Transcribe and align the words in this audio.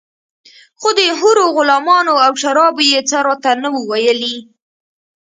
خو 0.79 0.89
د 0.99 1.01
حورو 1.19 1.45
غلمانو 1.57 2.13
او 2.25 2.31
شرابو 2.41 2.81
يې 2.91 2.99
څه 3.09 3.17
راته 3.27 3.51
نه 3.61 3.69
وو 3.73 3.81
ويلي. 3.91 4.37